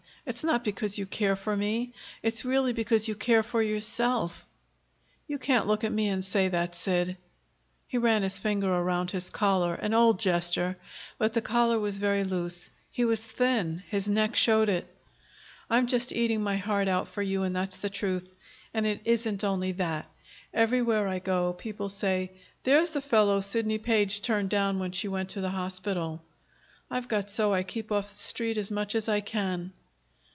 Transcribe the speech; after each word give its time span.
It's 0.23 0.43
not 0.43 0.63
because 0.63 0.99
you 0.99 1.07
care 1.07 1.35
for 1.35 1.57
me; 1.57 1.93
it's 2.21 2.45
really 2.45 2.73
because 2.73 3.07
you 3.07 3.15
care 3.15 3.41
for 3.41 3.59
yourself." 3.61 4.45
"You 5.27 5.39
can't 5.39 5.65
look 5.65 5.83
at 5.83 5.91
me 5.91 6.09
and 6.09 6.23
say 6.23 6.47
that, 6.49 6.75
Sid." 6.75 7.17
He 7.87 7.97
ran 7.97 8.21
his 8.21 8.37
finger 8.37 8.71
around 8.71 9.09
his 9.09 9.31
collar 9.31 9.73
an 9.73 9.95
old 9.95 10.19
gesture; 10.19 10.77
but 11.17 11.33
the 11.33 11.41
collar 11.41 11.79
was 11.79 11.97
very 11.97 12.23
loose. 12.23 12.69
He 12.91 13.03
was 13.03 13.25
thin; 13.25 13.81
his 13.89 14.07
neck 14.07 14.35
showed 14.35 14.69
it. 14.69 14.87
"I'm 15.71 15.87
just 15.87 16.13
eating 16.13 16.43
my 16.43 16.57
heart 16.57 16.87
out 16.87 17.07
for 17.07 17.23
you, 17.23 17.41
and 17.41 17.55
that's 17.55 17.77
the 17.77 17.89
truth. 17.89 18.31
And 18.75 18.85
it 18.85 19.01
isn't 19.03 19.43
only 19.43 19.71
that. 19.73 20.07
Everywhere 20.53 21.07
I 21.07 21.17
go, 21.17 21.53
people 21.53 21.89
say, 21.89 22.29
'There's 22.63 22.91
the 22.91 23.01
fellow 23.01 23.41
Sidney 23.41 23.79
Page 23.79 24.21
turned 24.21 24.51
down 24.51 24.77
when 24.77 24.91
she 24.91 25.07
went 25.07 25.29
to 25.29 25.41
the 25.41 25.49
hospital.' 25.49 26.21
I've 26.91 27.07
got 27.07 27.31
so 27.31 27.55
I 27.55 27.63
keep 27.63 27.91
off 27.91 28.11
the 28.11 28.17
Street 28.19 28.57
as 28.57 28.69
much 28.69 28.93
as 28.93 29.09
I 29.09 29.21
can." 29.21 29.73